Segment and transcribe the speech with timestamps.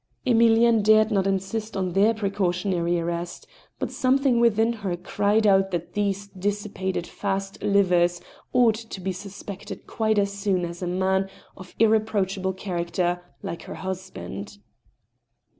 [0.25, 3.45] Emilienne dared not insist on their precau tionary arrest,
[3.77, 8.19] but something within her cried out that these dissi pated fast livers
[8.51, 13.75] ought to be suspected quite as soon as a man of irreproachable character, like her
[13.75, 14.57] husband.